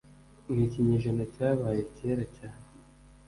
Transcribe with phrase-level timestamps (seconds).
[0.51, 2.65] Ni ikinjyejana cyabaye kera cyane